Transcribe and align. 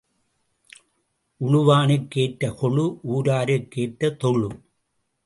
உழுவானுக்கு 1.41 2.17
ஏற்ற 2.17 2.49
கொழு 2.51 2.85
ஊராருக்கு 3.15 3.81
ஏற்ற 3.81 4.09
தொழு. 4.09 4.49